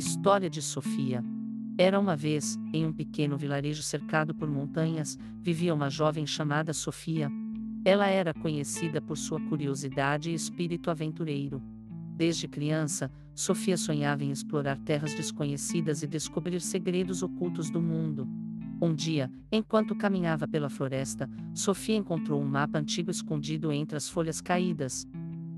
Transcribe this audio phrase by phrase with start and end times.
[0.00, 1.22] História de Sofia.
[1.76, 7.30] Era uma vez, em um pequeno vilarejo cercado por montanhas, vivia uma jovem chamada Sofia.
[7.84, 11.62] Ela era conhecida por sua curiosidade e espírito aventureiro.
[12.16, 18.26] Desde criança, Sofia sonhava em explorar terras desconhecidas e descobrir segredos ocultos do mundo.
[18.80, 24.40] Um dia, enquanto caminhava pela floresta, Sofia encontrou um mapa antigo escondido entre as folhas
[24.40, 25.06] caídas.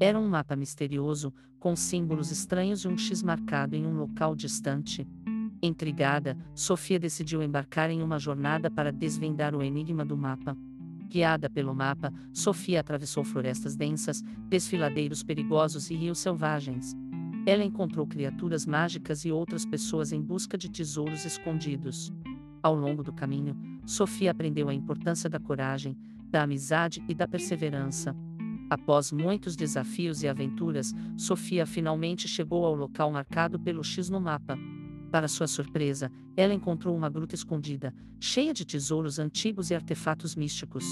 [0.02, 5.06] Era um mapa misterioso, com símbolos estranhos e um X marcado em um local distante.
[5.62, 10.57] Intrigada, Sofia decidiu embarcar em uma jornada para desvendar o enigma do mapa.
[11.08, 16.96] Guiada pelo mapa, Sofia atravessou florestas densas, desfiladeiros perigosos e rios selvagens.
[17.46, 22.12] Ela encontrou criaturas mágicas e outras pessoas em busca de tesouros escondidos.
[22.60, 25.96] Ao longo do caminho, Sofia aprendeu a importância da coragem,
[26.29, 28.16] da amizade e da perseverança.
[28.72, 34.58] Após muitos desafios e aventuras, Sofia finalmente chegou ao local marcado pelo X no mapa.
[35.10, 40.86] Para sua surpresa, ela encontrou uma gruta escondida, cheia de tesouros antigos e artefatos místicos.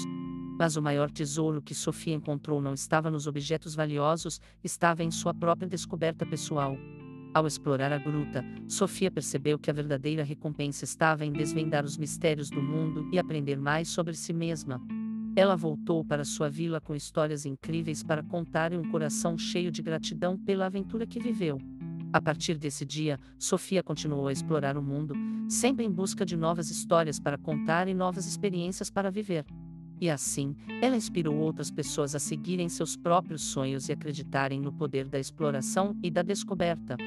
[0.59, 5.33] Mas o maior tesouro que Sofia encontrou não estava nos objetos valiosos, estava em sua
[5.33, 6.77] própria descoberta pessoal.
[7.33, 12.51] Ao explorar a gruta, Sofia percebeu que a verdadeira recompensa estava em desvendar os mistérios
[12.51, 14.79] do mundo e aprender mais sobre si mesma.
[15.33, 19.81] Ela voltou para sua vila com histórias incríveis para contar e um coração cheio de
[19.81, 21.57] gratidão pela aventura que viveu.
[22.11, 25.15] A partir desse dia, Sofia continuou a explorar o mundo,
[25.47, 29.45] sempre em busca de novas histórias para contar e novas experiências para viver.
[30.01, 35.07] E assim, ela inspirou outras pessoas a seguirem seus próprios sonhos e acreditarem no poder
[35.07, 36.97] da exploração e da descoberta.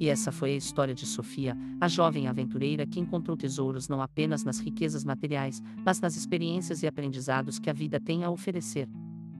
[0.00, 4.44] E essa foi a história de Sofia, a jovem aventureira que encontrou tesouros não apenas
[4.44, 8.88] nas riquezas materiais, mas nas experiências e aprendizados que a vida tem a oferecer.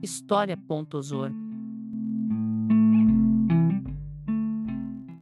[0.01, 1.31] História.osor